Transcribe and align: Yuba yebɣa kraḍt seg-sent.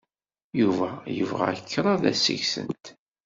Yuba 0.61 0.87
yebɣa 1.17 1.51
kraḍt 1.69 2.15
seg-sent. 2.23 2.85